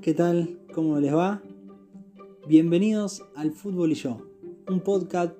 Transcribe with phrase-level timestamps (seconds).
[0.00, 0.58] ¿qué tal?
[0.74, 1.42] ¿Cómo les va?
[2.48, 4.22] Bienvenidos al Fútbol y yo,
[4.66, 5.34] un podcast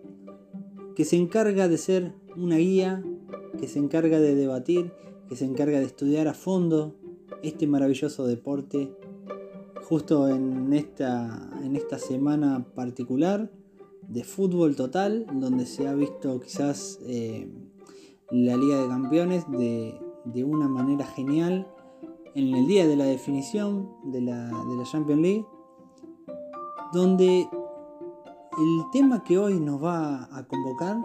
[0.94, 3.02] que se encarga de ser una guía,
[3.58, 4.92] que se encarga de debatir,
[5.31, 6.94] que se encarga de estudiar a fondo
[7.42, 8.94] este maravilloso deporte,
[9.85, 13.50] justo en esta, en esta semana particular
[14.08, 17.48] de fútbol total, donde se ha visto quizás eh,
[18.30, 21.66] la Liga de Campeones de, de una manera genial
[22.34, 25.46] en el día de la definición de la, de la Champions League,
[26.92, 27.48] donde
[28.58, 30.98] el tema que hoy nos va a convocar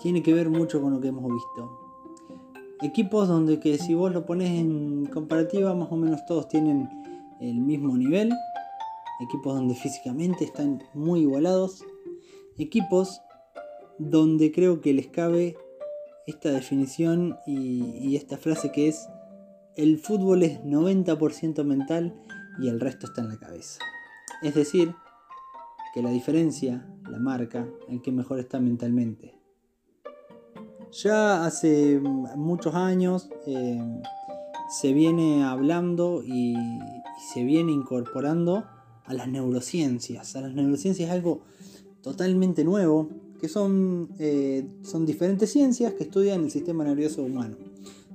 [0.00, 1.78] tiene que ver mucho con lo que hemos visto.
[2.82, 6.88] Equipos donde que si vos lo pones en comparativa, más o menos todos tienen
[7.40, 8.32] el mismo nivel.
[9.20, 11.84] Equipos donde físicamente están muy igualados.
[12.58, 13.22] Equipos
[13.98, 15.56] donde creo que les cabe
[16.26, 19.08] esta definición y, y esta frase que es
[19.76, 22.14] el fútbol es 90% mental
[22.60, 23.78] y el resto está en la cabeza.
[24.42, 24.94] Es decir,
[25.94, 29.34] que la diferencia la marca el que mejor está mentalmente.
[30.92, 34.02] Ya hace muchos años eh,
[34.68, 36.54] se viene hablando y,
[37.32, 38.64] se viene incorporando
[39.04, 40.34] a las neurociencias.
[40.34, 41.42] A las neurociencias es algo
[42.02, 47.56] totalmente nuevo, que son, eh, son diferentes ciencias que estudian el sistema nervioso humano.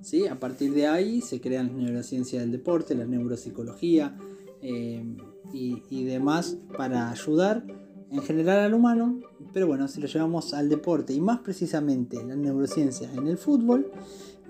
[0.08, 0.25] ¿Sí?
[0.25, 4.17] A partir de ahí se crean las neurociencias del deporte, la neuropsicología
[4.61, 5.03] eh,
[5.52, 7.66] y, demás para ayudar
[8.09, 9.19] en general al humano,
[9.53, 13.91] pero bueno, si lo llevamos al deporte y más precisamente las neurociencias en el fútbol,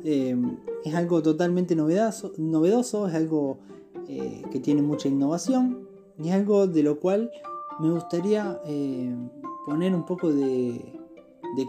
[0.04, 0.38] eh,
[0.86, 3.58] es algo totalmente novedoso, novedoso es algo
[4.08, 5.88] eh, que tiene mucha innovación
[6.20, 7.32] y es algo de lo cual
[7.80, 8.60] me gustaría
[9.66, 10.94] poner un poco de,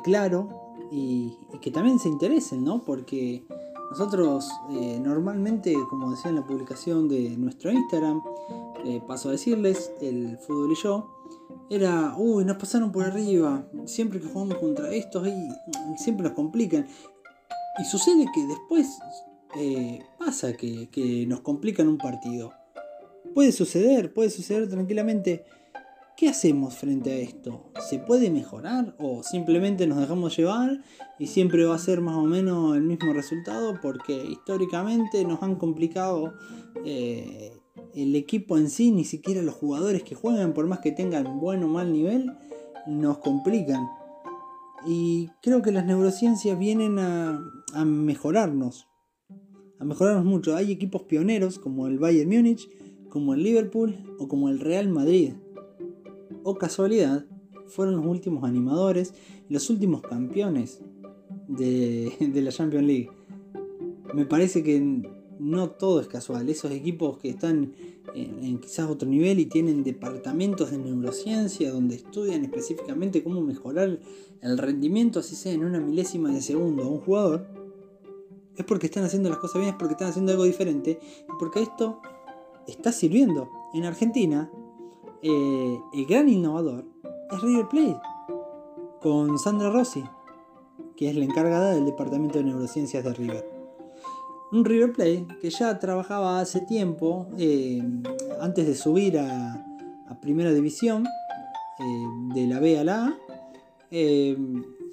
[0.04, 2.82] claro y, y, que también se interesen, ¿no?
[2.84, 3.44] Porque
[3.90, 8.20] nosotros eh, normalmente, como decía en la publicación de nuestro Instagram,
[8.84, 11.14] eh, paso a decirles, el fútbol y yo,
[11.70, 15.48] era, uy, nos pasaron por arriba, siempre que jugamos contra estos, y
[15.96, 16.86] siempre nos complican.
[17.78, 18.98] Y sucede que después
[19.56, 22.52] eh, pasa que nos complican un partido.
[23.34, 25.44] Puede suceder, puede suceder tranquilamente.
[26.18, 27.70] ¿Qué hacemos frente a esto?
[27.88, 30.82] ¿Se puede mejorar o simplemente nos dejamos llevar
[31.16, 35.54] y siempre va a ser más o menos el mismo resultado porque históricamente nos han
[35.54, 36.34] complicado
[36.84, 37.52] eh,
[37.94, 41.62] el equipo en sí, ni siquiera los jugadores que juegan, por más que tengan buen
[41.62, 42.32] o mal nivel,
[42.88, 43.86] nos complican.
[44.88, 47.40] Y creo que las neurociencias vienen a,
[47.74, 48.88] a mejorarnos,
[49.78, 50.56] a mejorarnos mucho.
[50.56, 52.68] Hay equipos pioneros como el Bayern Múnich,
[53.08, 55.34] como el Liverpool o como el Real Madrid
[56.44, 57.24] o casualidad,
[57.66, 59.14] fueron los últimos animadores
[59.48, 60.80] y los últimos campeones
[61.48, 63.10] de, la Champions League.
[64.14, 64.80] Me parece que
[65.38, 66.48] no todo es casual.
[66.48, 67.72] Esos equipos que están
[68.14, 74.00] en, quizás otro nivel y tienen departamentos de neurociencia donde estudian específicamente cómo mejorar
[74.40, 77.46] el rendimiento, así sea en una milésima de segundo a un jugador,
[78.56, 80.98] es porque están haciendo las cosas bien, es porque están haciendo algo diferente
[81.38, 82.00] porque esto
[82.66, 83.48] está sirviendo.
[83.72, 84.50] En Argentina,
[85.22, 86.84] eh, el gran innovador
[87.30, 88.00] es River Plate,
[89.00, 90.04] con Sandra Rossi,
[90.96, 93.48] que es la encargada del Departamento de Neurociencias de River.
[94.52, 97.82] Un River Plate que ya trabajaba hace tiempo, eh,
[98.40, 99.64] antes de subir a,
[100.22, 103.18] Primera División, eh, de la B a la A,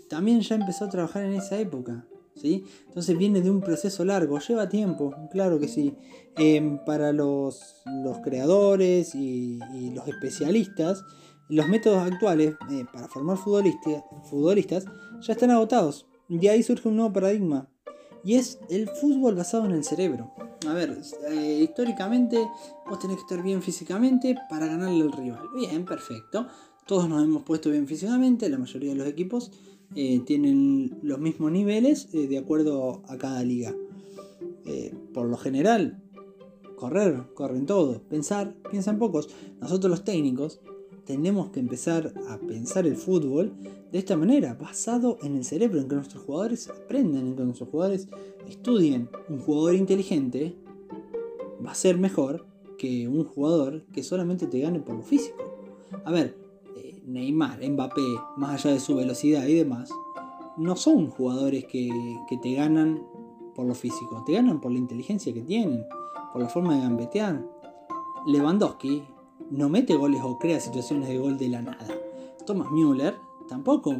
[0.07, 2.05] también ya empezó a trabajar en esa época.
[2.43, 5.95] Entonces viene de un proceso largo, lleva tiempo, claro que sí.
[6.37, 7.75] Em, para los,
[8.23, 9.59] creadores y,
[9.93, 11.03] los especialistas,
[11.47, 14.85] los métodos actuales eh, para formar futbolistas
[15.21, 16.07] ya están agotados.
[16.27, 17.69] De ahí surge un nuevo paradigma.
[18.23, 20.31] Y es el fútbol basado en el cerebro.
[20.67, 20.97] A ver,
[21.29, 22.49] eh, históricamente
[22.89, 25.43] vos tenés que estar bien físicamente para ganarle al rival.
[25.55, 26.47] Bien, perfecto.
[26.87, 29.51] Todos nos hemos puesto bien físicamente, la mayoría de los equipos
[29.95, 33.75] eh, tienen los mismos niveles eh, de acuerdo a cada liga.
[34.65, 36.01] Eh, por lo general,
[36.75, 39.29] correr, corren todos, pensar, piensan pocos.
[39.61, 40.59] Nosotros los técnicos
[41.05, 43.53] tenemos que empezar a pensar el fútbol
[43.91, 47.69] de esta manera, basado en el cerebro, en que nuestros jugadores aprendan, en que nuestros
[47.69, 48.07] jugadores
[48.49, 49.09] estudien.
[49.29, 50.55] Un jugador inteligente
[51.65, 52.45] va a ser mejor
[52.77, 55.37] que un jugador que solamente te gane por lo físico.
[56.03, 56.35] A ver,
[57.05, 58.01] Neymar, Mbappé,
[58.37, 59.89] más allá de su velocidad y demás,
[60.57, 61.89] no son jugadores que,
[62.41, 63.03] te ganan
[63.53, 65.85] por lo físico, te ganan por la inteligencia que tienen,
[66.33, 67.45] por la forma de gambetear.
[68.27, 69.03] Lewandowski
[69.51, 71.87] no mete goles o crea situaciones de gol de la nada.
[72.45, 73.15] Thomas Müller
[73.47, 73.95] tampoco.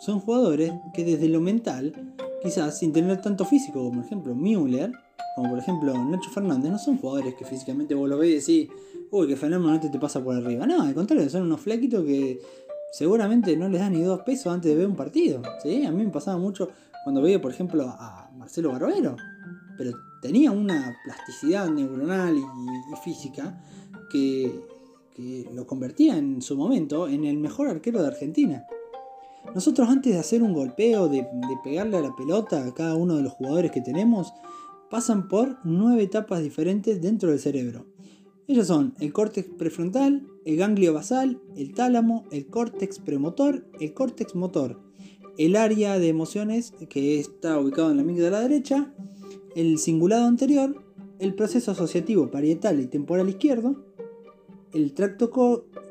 [0.00, 4.92] Son jugadores que desde lo mental, quizás sin tener tanto físico como por ejemplo Müller
[5.38, 8.68] como por ejemplo Nacho Fernández, no son jugadores que físicamente vos lo ves y
[9.10, 10.66] uy, que fenómeno no te pasa por arriba.
[10.66, 12.40] No, al contrario, son unos flaquitos que
[12.92, 15.42] seguramente no les da ni dos pesos antes de ver un partido.
[15.62, 15.84] ¿sí?
[15.84, 16.68] A mí me pasaba mucho
[17.04, 19.16] cuando veía, por ejemplo, a Marcelo Barbero.
[19.76, 23.62] Pero tenía una plasticidad neuronal y, física
[24.10, 24.60] que,
[25.14, 28.64] que, lo convertía en su momento en el mejor arquero de Argentina.
[29.54, 33.16] Nosotros antes de hacer un golpeo, de, de pegarle a la pelota a cada uno
[33.16, 34.32] de los jugadores que tenemos,
[34.90, 37.86] pasan por nueve etapas diferentes dentro del cerebro.
[38.50, 44.34] Ellos son el córtex prefrontal, el ganglio basal, el tálamo, el córtex premotor, el córtex
[44.34, 44.80] motor,
[45.36, 48.94] el área de emociones que está ubicado en la amígdala derecha,
[49.54, 50.82] el cingulado anterior,
[51.18, 53.84] el proceso asociativo parietal y temporal izquierdo,
[54.72, 55.30] el tracto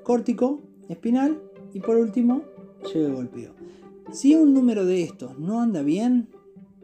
[0.01, 1.39] córtico espinal.
[1.75, 2.41] Y por último
[2.91, 3.53] llega el golpeo.
[4.11, 6.29] Si un número de estos no anda bien,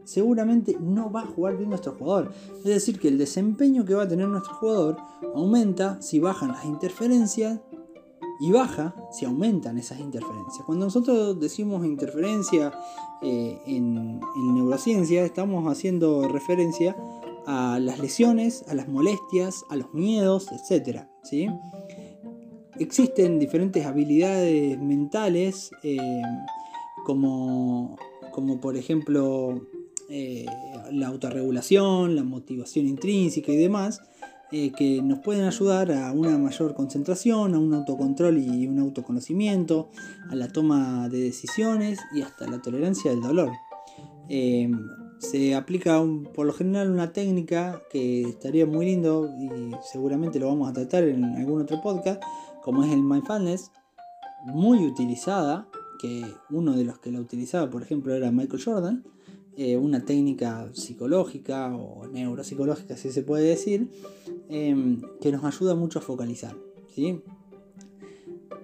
[0.05, 2.31] seguramente no va a jugar bien nuestro jugador.
[2.57, 4.97] Es decir, que el desempeño que va a tener nuestro jugador
[5.35, 7.59] aumenta si bajan las interferencias
[8.39, 10.65] y baja si aumentan esas interferencias.
[10.65, 12.73] Cuando nosotros decimos interferencia
[13.21, 14.19] eh, en,
[14.53, 16.95] neurociencia, estamos haciendo referencia
[17.45, 21.03] a las lesiones, a las molestias, a los miedos, etc.
[21.23, 21.47] ¿sí?
[22.79, 26.21] Existen diferentes habilidades mentales, eh,
[27.05, 27.97] como,
[28.31, 29.61] como por ejemplo
[30.15, 30.45] eh,
[30.91, 34.03] la autorregulación, la motivación intrínseca y demás,
[34.51, 39.89] eh, que nos pueden ayudar a una mayor concentración, a un autocontrol y un autoconocimiento,
[40.29, 43.53] a la toma de decisiones y hasta la tolerancia del dolor.
[44.29, 44.69] Eh,
[45.17, 45.99] se aplica
[46.35, 49.49] por lo general una técnica que estaría muy lindo y
[49.91, 52.21] seguramente lo vamos a tratar en algún otro podcast,
[52.61, 53.71] como es el mindfulness,
[54.45, 55.67] muy utilizada,
[55.99, 59.03] que uno de los que la utilizaba, por ejemplo, era Michael Jordan,
[59.55, 63.87] eh, una técnica psicológica o neuropsicológica, si se puede decir,
[64.49, 66.55] em, que nos ayuda mucho a focalizar.
[66.93, 67.21] ¿sí?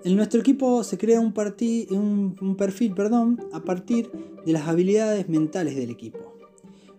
[0.04, 1.34] En nuestro equipo se crea un,
[2.58, 4.10] perfil perdón, a partir
[4.46, 6.34] de las habilidades mentales del equipo.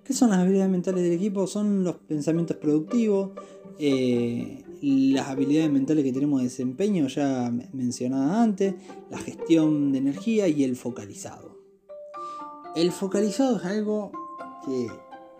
[0.04, 1.46] ¿Qué son las habilidades mentales del equipo?
[1.46, 3.30] Son los pensamientos productivos,
[3.78, 8.74] eh, las habilidades mentales que tenemos de desempeño ya mencionadas antes,
[9.10, 11.49] la gestión de energía y el focalizado.
[12.76, 14.12] El focalizado es algo
[14.64, 14.88] que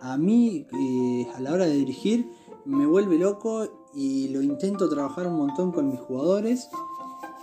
[0.01, 2.33] a mí eh, a la hora de dirigir
[2.65, 6.69] me vuelve loco y lo intento trabajar un montón con mis jugadores.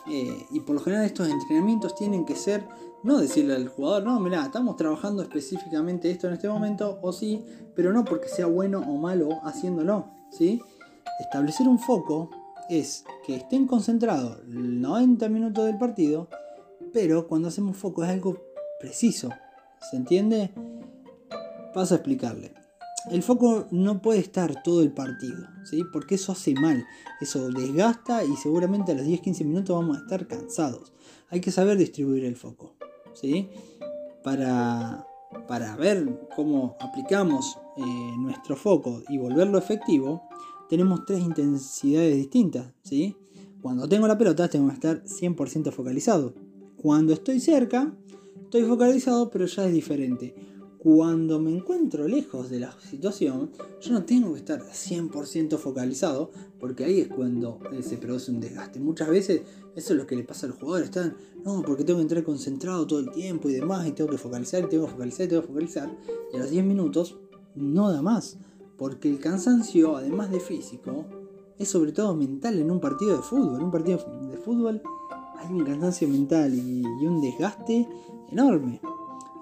[0.10, 2.68] Eh, y por lo general estos entrenamientos tienen que ser,
[3.04, 7.46] no decirle al jugador, no, mira, estamos trabajando específicamente esto en este momento, o sí,
[7.76, 10.62] pero no porque sea bueno o malo haciéndolo, ¿sí?
[11.20, 12.30] Establecer un foco
[12.70, 16.30] es que estén concentrados 90 minutos del partido,
[16.94, 18.38] pero cuando hacemos foco es algo
[18.80, 19.30] preciso,
[19.90, 20.52] ¿Se entiende?
[21.74, 22.54] Paso a explicarle.
[23.12, 25.84] El foco no puede estar todo el partido, ¿sí?
[25.94, 26.86] porque eso hace mal,
[27.22, 30.92] eso desgasta y seguramente a los 10-15 minutos vamos a estar cansados.
[31.30, 32.76] Hay que saber distribuir el foco.
[33.14, 33.50] ¿sí?
[34.24, 35.08] Para,
[35.48, 37.82] para ver cómo aplicamos eh,
[38.18, 40.24] nuestro foco y volverlo efectivo,
[40.70, 42.74] tenemos tres intensidades distintas.
[42.84, 43.16] ¿sí?
[43.62, 46.34] Cuando tengo la pelota tengo que estar 100% focalizado.
[46.82, 47.94] Cuando estoy cerca,
[48.48, 50.34] Estoy focalizado, pero ya es diferente.
[50.78, 53.52] Cuando me encuentro lejos de la situación,
[53.82, 58.40] yo no tengo que estar 100% focalizado, porque ahí es cuando eh, se produce un
[58.40, 58.80] desgaste.
[58.80, 59.42] Muchas veces
[59.76, 60.86] eso es lo que le pasa al jugador.
[60.86, 64.18] Están, no, porque tengo que entrar concentrado todo el tiempo y demás, y tengo que
[64.18, 65.98] focalizar, y tengo que focalizar, y tengo que focalizar.
[66.32, 67.18] Y a los 10 minutos
[67.54, 68.38] no da más,
[68.78, 71.06] porque el cansancio, además de físico,
[71.60, 73.58] es sobre todo mental en un partido de fútbol.
[73.58, 73.98] En un partido
[74.32, 74.82] de fútbol
[75.38, 77.88] hay un cansancio mental y, un desgaste
[78.32, 78.82] enorme.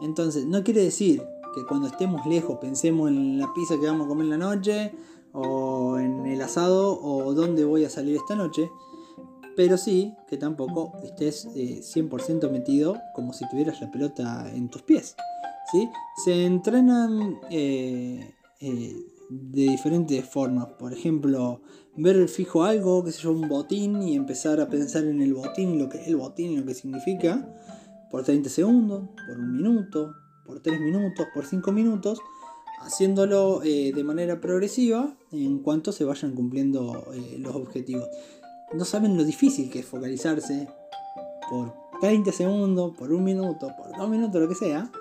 [0.02, 1.22] Entonces, no quiere decir
[1.54, 4.94] que cuando estemos lejos pensemos en la pizza que vamos a comer en la noche,
[5.32, 8.70] o en el asado, o dónde voy a salir esta noche,
[9.56, 14.82] pero sí que tampoco estés 100% eh, metido como si tuvieras la pelota en tus
[14.82, 15.16] pies.
[15.72, 15.90] ¿sí?
[16.24, 18.96] Se entrenan eh, eh,
[19.30, 20.68] de diferentes formas.
[20.80, 21.62] Por ejemplo,
[21.96, 25.80] ver fijo algo, que sé yo, un botín y empezar a pensar en el botín,
[25.80, 27.48] lo que es el botín y lo que significa,
[28.12, 30.14] por 30 segundos, por un minuto,
[30.46, 32.20] por 3 minutos, por 5 minutos,
[32.82, 38.08] haciéndolo eh, de manera progresiva en cuanto se vayan cumpliendo eh, los objetivos.
[38.74, 40.68] No saben lo difícil que es focalizarse
[41.50, 44.92] por 30 segundos, por un minuto, por 2 minutos, lo que sea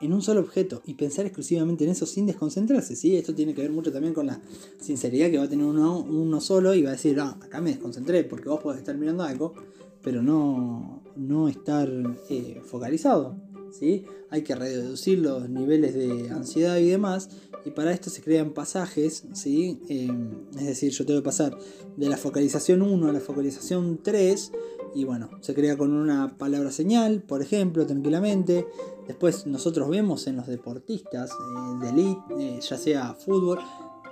[0.00, 2.96] en un solo objeto y pensar exclusivamente en eso sin desconcentrarse.
[2.96, 3.16] ¿sí?
[3.16, 4.40] Esto tiene que ver mucho también con la
[4.80, 7.70] sinceridad que va a tener uno, uno solo y va a decir, ah, acá me
[7.70, 9.54] desconcentré porque vos podés estar mirando algo,
[10.02, 11.90] pero no, no estar
[12.30, 13.36] eh, focalizado.
[13.72, 14.04] ¿sí?
[14.30, 17.28] Hay que reducir los niveles de ansiedad y demás.
[17.64, 19.80] Y para esto se crean pasajes, ¿sí?
[19.88, 21.58] Em, es decir, yo tengo que pasar
[21.96, 24.52] de la focalización 1 a la focalización 3.
[24.98, 28.66] Y bueno, se crea con una palabra señal, por ejemplo, tranquilamente.
[29.06, 33.60] Después nosotros vemos en los deportistas eh, de elite, eh, ya sea fútbol,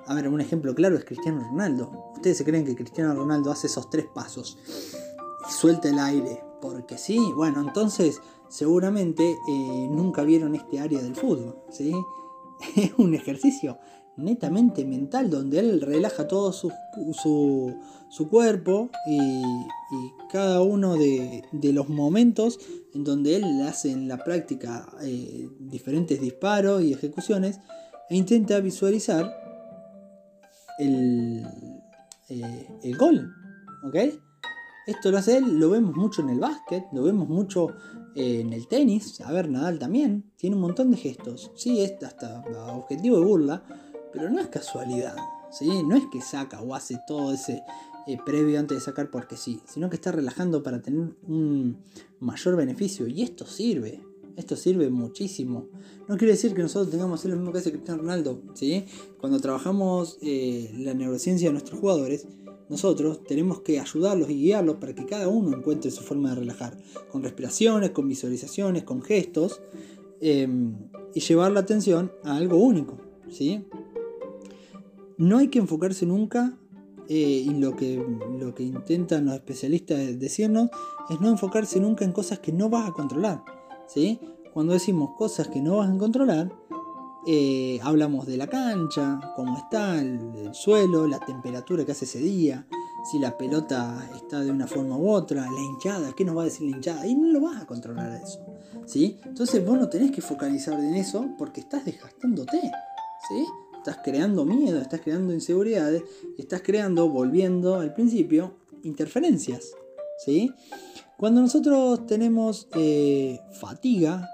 [0.07, 2.13] a ver, un ejemplo claro es Cristiano Ronaldo.
[2.15, 4.59] ¿Ustedes se creen que Cristiano Ronaldo hace esos tres pasos
[5.49, 6.45] y suelta el aire?
[6.63, 11.93] Porque sí, bueno, entonces seguramente eh, nunca vieron este área del fútbol, ¿sí?
[12.77, 13.77] Es un ejercicio
[14.17, 16.73] netamente mental donde él relaja todo su,
[17.13, 19.43] su, cuerpo y,
[20.31, 21.43] cada uno de,
[21.73, 22.59] los momentos
[22.95, 27.61] en donde él hace en la práctica eh, diferentes disparos y ejecuciones
[28.09, 29.33] e intenta visualizar
[30.79, 31.47] el,
[32.29, 33.33] eh, el gol.
[34.87, 37.69] Esto lo hace él, lo vemos mucho en el básquet, lo vemos mucho
[38.15, 39.21] eh, en el tenis.
[39.21, 40.33] A ver, Nadal también.
[40.37, 41.51] Tiene un montón de gestos.
[41.57, 42.43] Sí, es hasta
[42.75, 43.63] objetivo de burla,
[44.17, 45.15] pero no es casualidad.
[45.51, 45.83] ¿sí?
[45.85, 47.63] No es que saca o hace todo ese
[48.07, 51.77] eh, previo antes de sacar porque sí, sino que está relajando para tener un
[52.19, 53.07] mayor beneficio.
[53.07, 54.01] Y esto sirve.
[54.37, 55.69] Esto sirve muchísimo.
[56.09, 58.41] No quiere decir que nosotros tengamos que hacer lo mismo que hace Cristiano Ronaldo.
[58.55, 58.87] ¿sí?
[59.21, 62.27] Cuando trabajamos eh, la neurociencia de nuestros jugadores,
[62.69, 66.77] nosotros tenemos que ayudarlos y guiarlos para que cada uno encuentre su forma de relajar.
[67.11, 69.61] Con respiraciones, con visualizaciones, con gestos.
[70.21, 70.75] Em,
[71.15, 72.99] y llevar la atención a algo único.
[73.31, 73.65] ¿sí?
[75.19, 76.59] No hay que enfocarse nunca
[77.09, 78.05] eh, y lo que,
[78.39, 80.71] lo que intentan los especialistas decirnos
[81.09, 83.43] es no enfocarse nunca en cosas que no vas a controlar.
[83.87, 84.21] ¿sí?
[84.53, 86.53] Cuando decimos cosas que no vas a controlar,
[87.29, 92.67] eh, hablamos de la cancha, cómo está el, suelo, la temperatura que hace ese día,
[93.11, 96.45] si la pelota está de una forma u otra, la hinchada, qué nos va a
[96.45, 98.41] decir la hinchada, y no lo vas a controlar eso.
[98.87, 99.19] ¿sí?
[99.25, 102.61] Entonces vos no tenés que focalizar en eso porque estás desgastándote.
[103.29, 103.47] ¿sí?
[103.87, 106.03] Estás creando miedo, estás creando inseguridades
[106.39, 109.75] estás creando, volviendo al principio, interferencias.
[110.25, 110.53] ¿sí?
[111.17, 114.29] Cuando nosotros tenemos eh, fatiga,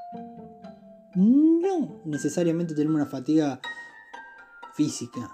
[1.15, 3.61] no necesariamente tenemos una fatiga
[4.75, 5.31] física.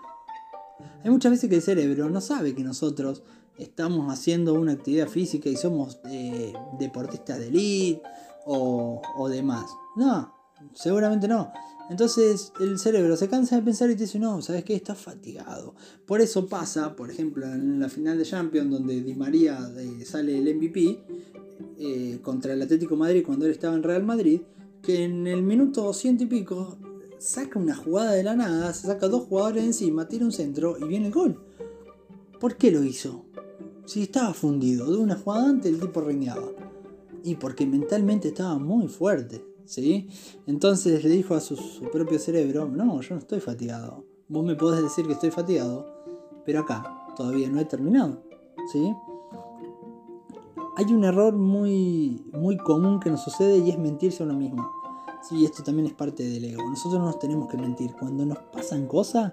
[1.04, 3.22] Hay muchas veces que el cerebro no sabe que nosotros
[3.56, 8.02] estamos haciendo una actividad física y somos eh, deportistas de elite
[8.46, 9.70] o, o demás.
[9.94, 10.34] No,
[10.75, 11.52] seguramente no.
[11.90, 14.75] Entonces el cerebro se cansa de pensar y te dice, no, ¿sabes qué?
[14.75, 15.75] Estás fatigado.
[16.07, 20.37] Por eso pasa, por ejemplo, en la final de Champions, donde Di María eh, sale
[20.37, 21.02] el MVP
[21.78, 24.42] eh, contra el Atlético Madrid cuando él estaba en Real Madrid,
[24.83, 26.78] que en el minuto ciento y pico
[27.18, 30.85] saca una jugada de la nada, se saca dos jugadores encima, tira un centro y
[30.85, 31.42] viene el gol.
[32.38, 33.25] ¿Por qué lo hizo?
[33.87, 36.49] Si estaba fundido, de una jugada antes el tipo reñaba.
[37.25, 39.47] Y porque mentalmente estaba muy fuerte.
[39.68, 40.08] ¿Sí?
[40.46, 41.56] Entonces le dijo a su,
[41.92, 44.04] propio cerebro, no, yo no estoy fatigado.
[44.28, 45.87] Vos me podés decir que estoy fatigado,
[46.44, 48.22] pero acá todavía no he terminado,
[48.72, 48.94] ¿sí?
[50.76, 54.70] Hay un error muy, muy común que nos sucede y es mentirse a uno mismo.
[55.28, 56.62] Sí, esto también es parte del ego.
[56.70, 57.92] Nosotros no nos tenemos que mentir.
[57.98, 59.32] Cuando nos pasan cosas,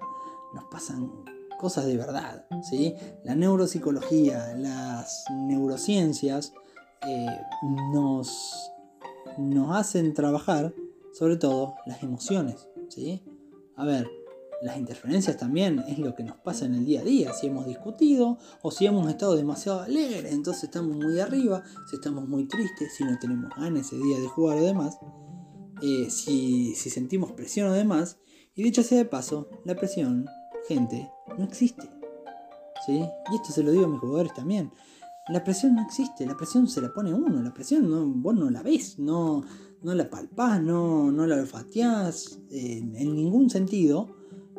[0.52, 1.12] nos pasan
[1.56, 2.44] cosas de verdad.
[2.68, 2.94] ¿sí?
[3.22, 6.52] La neuropsicología, las neurociencias
[7.06, 7.26] eh,
[7.92, 8.72] nos
[9.38, 10.74] nos hacen trabajar
[11.12, 12.68] sobre todo las emociones.
[12.88, 13.22] ¿sí?
[13.76, 14.08] A ver,
[14.62, 17.32] las interferencias también es lo que nos pasa en el día a día.
[17.32, 21.62] Si hemos discutido o si hemos estado demasiado alegres, entonces estamos muy arriba.
[21.88, 24.98] Si estamos muy tristes, si no tenemos ganas ese día de jugar o demás.
[25.82, 28.18] Eh, si, si sentimos presión o demás.
[28.54, 30.26] Y dicho sea de paso, la presión,
[30.66, 31.90] gente, no existe.
[32.86, 33.04] ¿Sí?
[33.30, 34.72] Y esto se lo digo a mis jugadores también.
[35.28, 38.48] La presión no existe, la presión se la pone uno, la presión no, vos no
[38.48, 39.44] la ves, no,
[39.82, 44.14] no la palpás, no, no la olfateás, en ningún sentido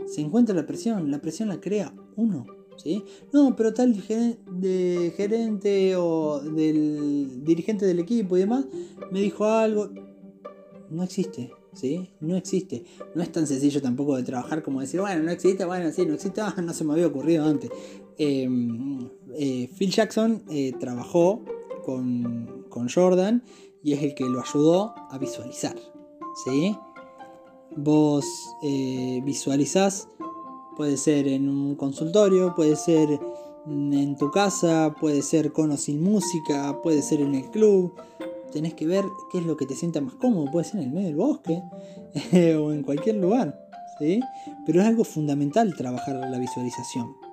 [0.06, 2.46] se encuentra la presión, la presión la crea uno.
[2.78, 3.04] ¿sí?
[3.34, 8.66] No, pero tal de gerente o del dirigente del equipo y demás
[9.12, 9.90] me dijo algo,
[10.90, 12.10] no existe, ¿sí?
[12.20, 12.86] No existe.
[13.16, 16.14] No es tan sencillo tampoco de trabajar como decir, bueno, no existe, bueno, sí, no
[16.14, 17.70] existe, ah, no se me había ocurrido antes.
[18.18, 21.44] Em, eh, Phil Jackson eh, trabajó
[21.86, 22.56] con,
[22.94, 23.44] Jordan
[23.82, 25.76] y es el que lo ayudó a visualizar.
[26.46, 26.78] ¿sí?
[27.76, 28.24] Vos
[28.62, 30.08] eh, visualizás,
[30.76, 33.20] puede ser en un consultorio, puede ser
[33.66, 37.96] en tu casa, puede ser con o sin música, puede ser en el club.
[38.52, 40.94] Tenés que ver qué es lo que te sienta más cómodo, puede ser en el
[40.94, 41.62] medio del bosque
[42.60, 43.60] o en cualquier lugar.
[43.98, 44.20] ¿sí?
[44.68, 47.27] Pero es algo fundamental trabajar la visualización.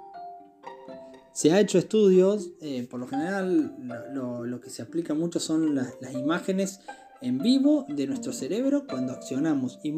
[1.35, 3.77] Se ha hecho estudios, eh, por lo general
[4.13, 6.81] lo, que se aplica mucho son las, imágenes
[7.21, 9.81] en vivo de nuestro cerebro cuando accionamos.
[9.83, 9.93] Y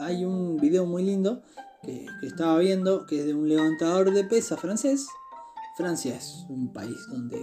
[0.00, 1.42] hay un video muy lindo
[1.82, 5.08] que, estaba viendo que es de un levantador de pesa francés.
[5.76, 7.38] Francia es un país donde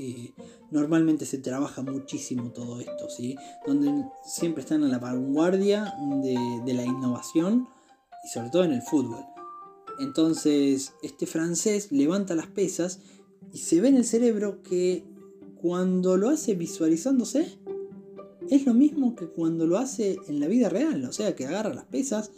[0.00, 0.34] eh,
[0.72, 3.36] normalmente se trabaja muchísimo todo esto, ¿sí?
[3.64, 7.68] donde siempre están a la vanguardia de la innovación
[8.24, 9.31] y sobre todo en el fútbol.
[9.98, 13.00] Entonces, este francés levanta las pesas
[13.52, 15.04] y se ve en el cerebro que
[15.60, 17.58] cuando lo hace visualizándose,
[18.50, 21.72] es lo mismo que cuando lo hace en la vida real, o sea que agarra
[21.72, 22.30] las pesas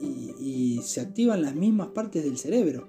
[0.00, 2.88] y, se activan las mismas partes del cerebro.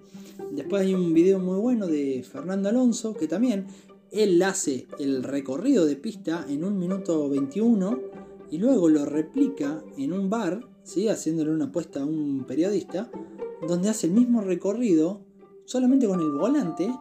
[0.51, 3.67] Después hay un video muy bueno de Fernando Alonso que también
[4.12, 8.00] él hace el recorrido de pista en un minuto 21
[8.51, 11.07] y luego lo replica en un bar, ¿sí?
[11.07, 13.10] haciéndole una apuesta a un periodista,
[13.67, 15.21] donde hace el mismo recorrido
[15.65, 16.93] solamente con el volante.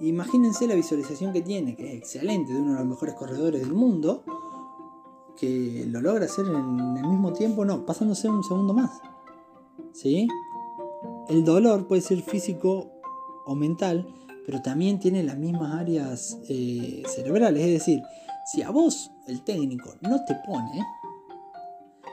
[0.00, 3.72] Imagínense la visualización que tiene, que es excelente, de uno de los mejores corredores del
[3.72, 4.24] mundo,
[5.36, 9.00] que lo logra hacer en el mismo tiempo, no, pasándose un segundo más.
[9.92, 10.28] ¿Sí?
[11.28, 12.90] El dolor puede ser físico
[13.46, 14.06] o mental,
[14.46, 17.62] pero también tiene las mismas áreas eh, cerebrales.
[17.62, 18.02] Es decir,
[18.52, 20.84] si a vos el técnico no te pone,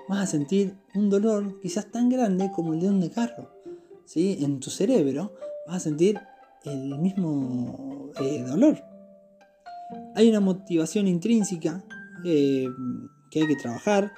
[0.08, 3.52] vas a sentir un dolor quizás tan grande como el de un carro.
[4.06, 4.38] ¿sí?
[4.42, 5.34] En tu cerebro
[5.68, 6.20] vas a sentir
[6.64, 8.84] el mismo eh, dolor.
[10.16, 11.84] Hay una motivación intrínseca
[12.26, 12.68] eh,
[13.32, 14.12] que hay que trabajar.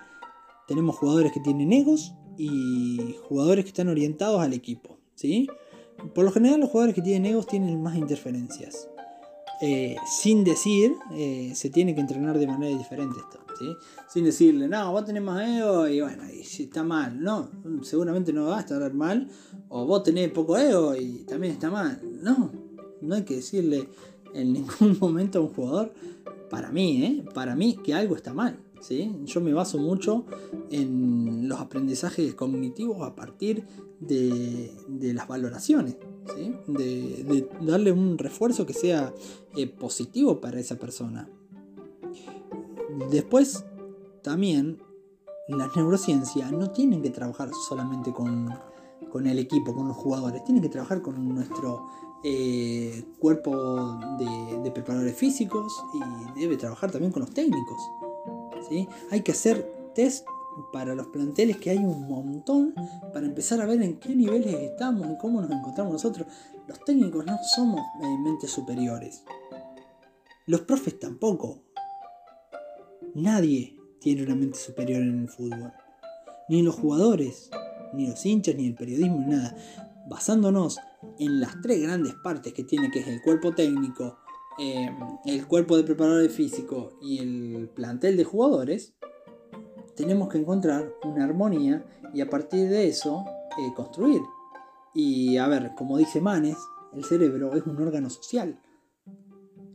[0.67, 4.98] Tenemos jugadores que tienen egos y jugadores que están orientados al equipo.
[5.15, 5.48] ¿sí?
[6.13, 8.89] Por lo general los jugadores que tienen egos tienen más interferencias.
[9.62, 10.93] Eh, sin decir,
[11.53, 13.49] se tiene que entrenar de manera diferente esto.
[13.60, 13.75] ¿Sí?
[14.08, 17.22] Sin decirle, no, vos tenés más ego y bueno, y está mal.
[17.22, 17.50] No,
[17.84, 19.28] seguramente no va a estar mal.
[19.68, 22.01] O vos tenés poco ego y también está mal.
[22.22, 22.51] No,
[23.01, 23.89] no hay que decirle
[24.34, 25.94] en ningún momento a un jugador,
[26.50, 27.25] para mí, ¿eh?
[27.34, 28.60] para mí, que algo está mal.
[28.82, 29.16] ¿sí?
[29.25, 30.25] Yo me baso mucho
[30.72, 33.66] en los aprendizajes cognitivos a partir
[34.00, 34.72] de,
[35.13, 35.98] las valoraciones,
[36.68, 39.14] de, darle un refuerzo que sea
[39.55, 41.29] eh, positivo para esa persona.
[43.09, 43.66] Después,
[44.22, 44.81] también,
[45.48, 48.50] las neurociencias no tienen que trabajar solamente con,
[49.25, 51.88] el equipo, con los jugadores, tienen que trabajar con nuestro
[52.24, 57.81] eh, cuerpo de, preparadores físicos y debe trabajar también con los técnicos.
[59.09, 60.27] Hay que hacer test
[60.72, 62.75] para los planteles que hay un montón
[63.14, 66.27] para empezar a ver en qué niveles estamos y cómo nos encontramos nosotros.
[66.68, 69.24] Los técnicos no somos eh, superiores.
[70.46, 71.69] Los profes tampoco.
[73.16, 75.72] Nadie tiene una mente superior en el fútbol.
[76.48, 77.50] Ni los jugadores,
[77.94, 79.55] ni los hinchas, ni el periodismo, ni nada.
[80.09, 80.79] Basándonos
[81.20, 84.18] en las tres grandes partes que tiene, que es el cuerpo técnico,
[84.57, 84.90] eh,
[85.25, 88.94] el cuerpo de preparador físico y el plantel de jugadores,
[89.96, 93.25] tenemos que encontrar una armonía y a partir de eso
[93.57, 94.22] eh, construir.
[94.94, 96.57] Y a ver, como dice Manes,
[96.94, 98.59] el cerebro es un órgano social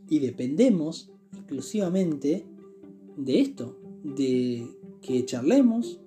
[0.09, 2.45] y dependemos exclusivamente
[3.17, 4.67] de esto, de
[5.01, 5.99] que charlemos,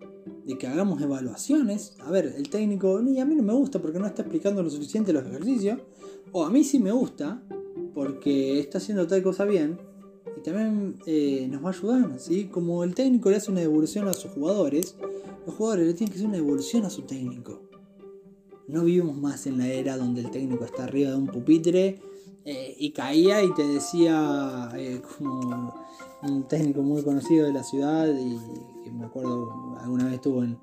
[0.45, 1.97] de que hagamos evaluaciones.
[2.01, 5.13] A ver, el técnico, a mí no me gusta porque no está explicando lo suficiente
[5.13, 5.81] los ejercicios,
[6.33, 7.43] o a mí sí me gusta,
[7.95, 9.79] porque está haciendo tal cosa bien
[10.37, 12.45] y también eh, nos va a ayudar, ¿sí?
[12.45, 14.97] Como el técnico le hace una devolución a sus jugadores,
[15.47, 17.63] los jugadores le tienen que hacer una devolución a su técnico.
[18.69, 22.01] No vivimos más en la era donde el técnico está arriba de un pupitre
[22.51, 25.75] eh, y caía y te decía, eh, como
[26.23, 28.39] un técnico muy conocido de la ciudad y
[28.85, 30.59] que me acuerdo alguna vez estuvo en,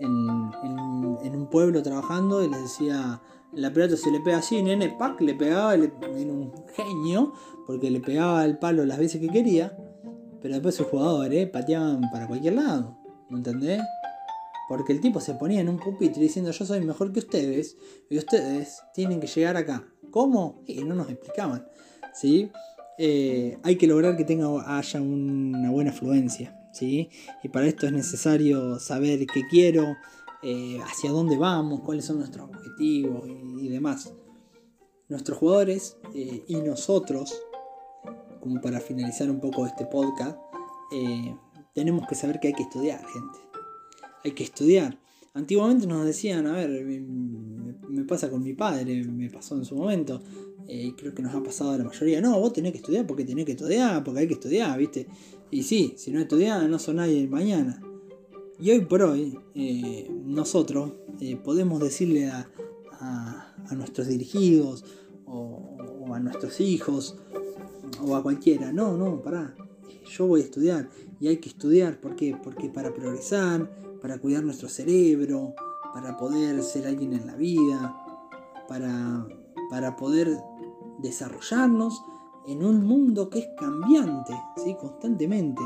[0.00, 3.20] en un pueblo trabajando y les decía,
[3.52, 7.32] la pelota se le pega así, nene, pack, le pegaba, en un genio,
[7.66, 9.76] porque le pegaba el palo las veces que quería,
[10.42, 12.98] pero después sus jugadores eh, pateaban para cualquier lado,
[13.30, 13.82] ¿me entendés?
[14.68, 17.76] Porque el tipo se ponía en un pupitre diciendo yo soy mejor que ustedes
[18.10, 19.84] y ustedes tienen que llegar acá.
[20.16, 20.62] ¿Cómo?
[20.64, 21.68] Y no nos explicaban.
[22.14, 22.50] ¿sí?
[22.96, 24.46] Eh, hay que lograr que tenga,
[24.78, 26.58] haya una buena fluencia.
[26.72, 27.10] ¿sí?
[27.42, 29.94] Y para esto es necesario saber qué quiero,
[30.42, 33.28] eh, hacia dónde vamos, cuáles son nuestros objetivos
[33.60, 34.14] y, demás.
[35.10, 37.38] Nuestros jugadores eh, y nosotros,
[38.40, 40.38] como para finalizar un poco este podcast,
[40.94, 41.36] eh,
[41.74, 43.38] tenemos que saber que hay que estudiar, gente.
[44.24, 44.98] Hay que estudiar.
[45.36, 50.22] Antiguamente nos decían, a ver, me, pasa con mi padre, me pasó en su momento,
[50.66, 53.22] y creo que nos ha pasado a la mayoría, no, vos tenés que estudiar porque
[53.22, 55.06] tenés que estudiar, porque hay que estudiar, ¿viste?
[55.50, 57.82] Y sí, si no estudiás, no son nadie mañana.
[58.58, 62.50] Y hoy por hoy, eh, nosotros eh, podemos decirle a,
[63.76, 64.84] nuestros dirigidos
[65.26, 67.18] o, a nuestros hijos
[68.00, 69.54] o a cualquiera, no, no, pará,
[70.10, 70.88] yo voy a estudiar
[71.20, 72.00] y hay que estudiar.
[72.00, 72.34] ¿Por qué?
[72.42, 75.54] Porque para progresar, para cuidar nuestro cerebro,
[75.92, 77.96] para poder ser alguien en la vida,
[78.68, 79.26] para,
[79.70, 80.38] para poder
[80.98, 82.02] desarrollarnos
[82.46, 84.76] en un mundo que es cambiante, ¿sí?
[84.80, 85.62] constantemente.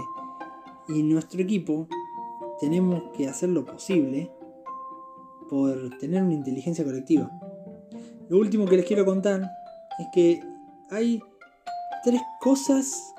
[0.89, 1.87] Y nuestro equipo
[2.61, 4.31] tenemos que hacer lo posible
[5.49, 7.31] por tener una inteligencia colectiva.
[8.29, 9.43] Lo último que les quiero contar
[9.99, 10.41] es que
[10.91, 11.21] hay
[12.05, 13.13] tres cosas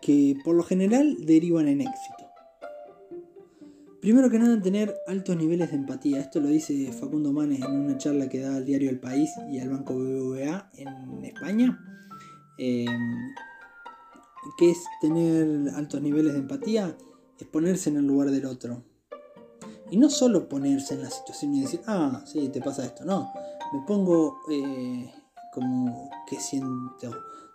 [0.00, 2.19] que por lo general derivan en éxito.
[4.00, 6.20] Primero que nada, tener altos niveles de empatía.
[6.20, 9.58] Esto lo dice Facundo Manes en una charla que da al diario El País y
[9.58, 11.78] al Banco BBVA en España.
[12.56, 12.86] Eh,
[14.56, 16.96] ¿Qué es tener altos niveles de empatía?
[17.38, 18.82] Es ponerse en el lugar del otro.
[19.90, 23.04] Y no solo ponerse en la situación y decir, ah, sí, te pasa esto.
[23.04, 23.30] No,
[23.74, 25.12] me pongo eh,
[25.52, 27.10] como que siento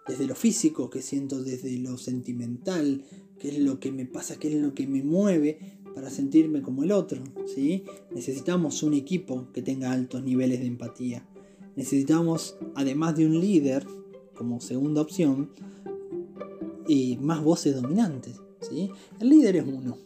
[0.08, 3.04] desde lo físico, que siento desde lo sentimental,
[3.40, 6.84] qué es lo que me pasa, qué es lo que me mueve para sentirme como
[6.84, 7.24] el otro.
[7.48, 7.86] ¿sí?
[8.12, 11.26] Necesitamos un equipo que tenga altos niveles de empatía.
[11.76, 13.88] Necesitamos, además de un líder,
[14.36, 15.50] como segunda opción,
[16.88, 18.42] y más voces dominantes.
[18.60, 18.92] ¿sí?
[19.20, 19.98] El líder es uno.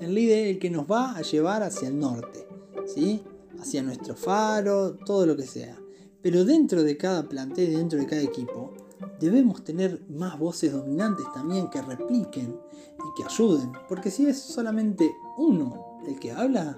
[0.00, 2.46] El líder es el que nos va a llevar hacia el norte,
[2.86, 3.20] ¿sí?
[3.58, 5.78] hacia nuestro faro, todo lo que sea.
[6.22, 8.72] Pero dentro de cada plantel, dentro de cada equipo,
[9.20, 13.72] debemos tener más voces dominantes también que repliquen y que ayuden.
[13.88, 16.76] Porque si es solamente uno el que habla,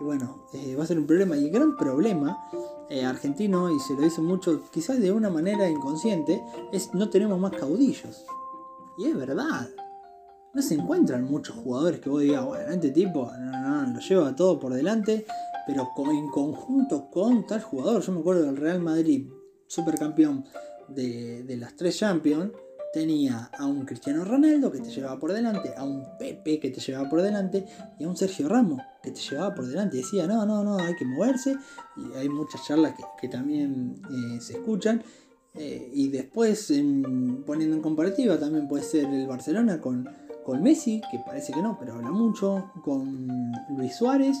[0.00, 1.36] y bueno, eh, va a ser un problema.
[1.36, 2.38] Y el gran problema
[2.88, 7.38] eh, argentino, y se lo dice mucho, quizás de una manera inconsciente, es no tenemos
[7.38, 8.24] más caudillos.
[8.96, 9.68] Y es verdad.
[10.54, 14.34] No se encuentran muchos jugadores que vos digas, bueno, este tipo no, no, lo lleva
[14.34, 15.26] todo por delante,
[15.66, 18.02] pero en conjunto con tal jugador.
[18.02, 19.28] Yo me acuerdo del Real Madrid,
[19.66, 20.44] supercampeón
[20.88, 22.52] de, las tres Champions,
[22.92, 26.80] tenía a un Cristiano Ronaldo que te llevaba por delante, a un Pepe que te
[26.80, 27.66] llevaba por delante
[27.98, 29.98] y a un Sergio Ramos que te llevaba por delante.
[29.98, 31.56] Decía, no, no, no, hay que moverse.
[31.96, 35.02] Y hay muchas charlas que, también eh, se escuchan.
[35.54, 36.72] Eh, y después,
[37.46, 40.08] poniendo en comparativa, también puede ser el Barcelona con,
[40.44, 43.28] con Messi, que parece que no, pero habla mucho, con
[43.76, 44.38] Luis Suárez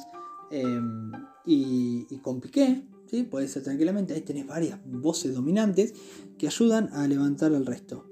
[0.50, 1.10] em,
[1.44, 2.82] y, y, con Piqué,
[3.28, 4.14] puede ser tranquilamente.
[4.14, 5.94] Ahí tenés varias voces dominantes
[6.38, 8.04] que ayudan a levantar al resto.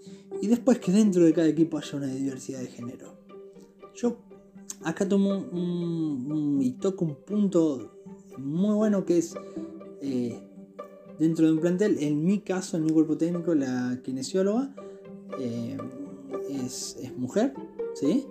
[0.43, 3.15] Y después que dentro de cada equipo haya una diversidad de género.
[3.95, 4.19] Yo
[4.85, 7.93] acá tomo un, y toco un punto
[8.39, 9.35] muy bueno que es
[10.03, 10.39] eh,
[11.19, 14.75] dentro de un plantel, en mi caso, en mi cuerpo técnico, la kinesióloga
[15.41, 15.77] eh,
[16.51, 17.55] es, mujer,
[17.95, 18.27] ¿sí?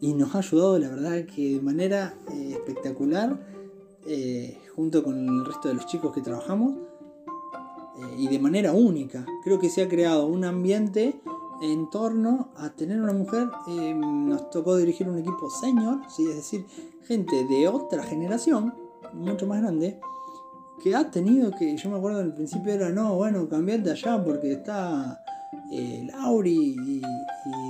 [0.00, 3.57] Y nos ha ayudado, la verdad, que de manera eh, espectacular,
[4.74, 6.74] junto con el resto de los chicos que trabajamos,
[8.16, 9.26] y de manera única.
[9.42, 11.20] Creo que se ha creado un ambiente
[11.60, 13.48] en torno a tener una mujer.
[13.68, 16.28] Eh, nos tocó dirigir un equipo senior, ¿sí?
[16.28, 16.66] es decir,
[17.04, 18.74] gente de otra generación,
[19.12, 19.98] mucho más grande,
[20.82, 24.52] que ha tenido que, yo me acuerdo al principio era, no, bueno, cambiate allá porque
[24.52, 25.22] está
[25.72, 27.02] eh, Lauri y,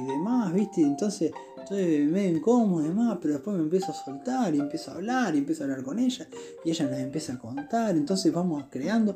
[0.06, 0.82] demás, ¿viste?
[0.82, 1.32] Entonces
[1.70, 5.38] estoy medio y demás, pero después me empiezo a soltar y empiezo a hablar y
[5.38, 6.26] empiezo a hablar con ella
[6.64, 9.14] y ella nos empieza a contar, entonces vamos creando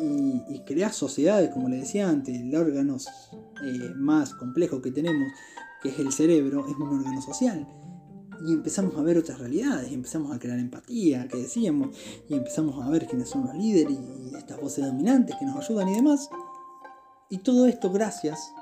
[0.00, 5.32] y, y crear sociedades, como le decía antes, el órgano eh, más complejo que tenemos,
[5.82, 7.66] que es el cerebro, es un órgano social.
[8.46, 11.96] Y empezamos a ver otras realidades, y empezamos a crear empatía, que decíamos,
[12.28, 15.88] y empezamos a ver quiénes son los líderes y estas voces dominantes que nos ayudan
[15.88, 16.28] y demás.
[17.28, 18.52] Y todo esto gracias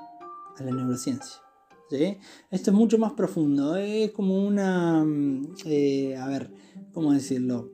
[0.57, 1.50] a la neurociencia.
[1.91, 6.51] Esto es mucho más profundo, es como una, mm, eh, a ver,
[6.93, 7.71] ¿cómo decirlo?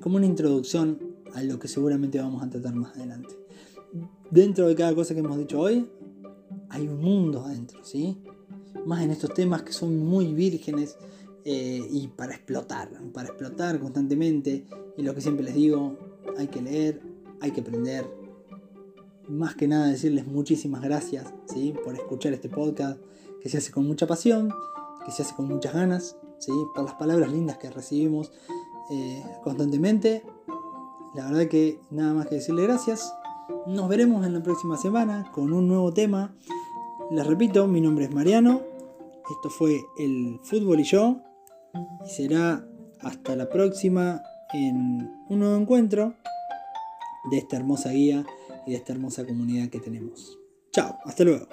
[0.00, 0.98] Como una introducción
[1.34, 3.34] a lo que seguramente vamos a tratar más adelante.
[4.30, 5.88] Dentro de cada cosa que hemos dicho hoy,
[6.68, 8.18] hay un mundo adentro, ¿sí?
[8.84, 10.96] Más en estos temas que son muy vírgenes
[11.44, 14.64] eh, y para explotar, para explotar constantemente.
[14.96, 15.96] Y lo que siempre les digo,
[16.36, 17.00] hay que leer,
[17.40, 18.06] hay que aprender.
[19.28, 21.74] Más que nada decirles muchísimas gracias ¿sí?
[21.84, 23.00] por escuchar este podcast
[23.46, 24.52] que se hace con mucha pasión,
[25.04, 26.50] que se hace con muchas ganas, ¿sí?
[26.74, 28.32] por las palabras lindas que recibimos
[28.90, 30.24] eh, constantemente
[31.14, 33.14] la verdad que nada más que decirle gracias.
[33.68, 36.34] Nos veremos en la próxima semana con un nuevo tema.
[37.12, 38.62] Les repito, mi nombre es Mariano.
[39.30, 41.18] Esto fue el fútbol y yo.
[42.04, 42.66] Y será
[43.00, 44.22] hasta la próxima
[44.54, 46.14] en un nuevo encuentro
[47.30, 48.26] de esta hermosa guía
[48.66, 50.36] y de esta hermosa comunidad que tenemos.
[50.72, 51.46] Chao, hasta luego.